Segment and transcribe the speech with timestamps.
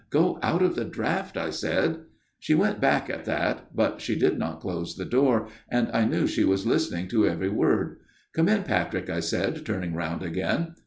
[0.09, 1.99] 'Go out of the draught,' I said."
[2.39, 6.25] She went back at that; but she did not close the door, and I knew
[6.25, 7.97] she was listening to every word.'
[8.35, 10.73] Come in, Patrick,' I said, turning round again.